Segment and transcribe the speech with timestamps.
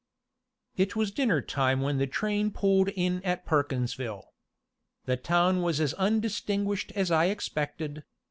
[0.77, 4.33] It was dinner time when the train pulled in at Perkinsville.
[5.05, 8.03] The town was as undistinguished as I expected.